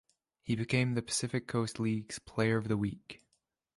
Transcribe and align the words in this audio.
He 0.41 0.55
became 0.55 0.95
the 0.95 1.03
Pacific 1.03 1.45
Coast 1.45 1.79
League's 1.79 2.17
Player 2.17 2.57
of 2.57 2.67
the 2.67 2.75
Week. 2.75 3.21